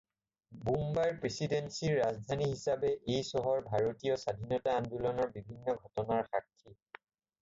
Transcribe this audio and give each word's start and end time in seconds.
বোম্বাই 0.69 1.11
প্ৰেচিডেন্সিৰ 1.25 1.99
ৰাজধানী 1.99 2.47
হিচাপে 2.53 2.91
এই 2.95 3.27
চহৰ 3.29 3.61
ভাৰতীয় 3.69 4.17
স্বাধীনতা 4.23 4.75
আন্দোলনৰ 4.81 5.31
বিভিন্ন 5.37 5.77
ঘটনাৰ 5.83 6.27
সাক্ষী। 6.33 6.75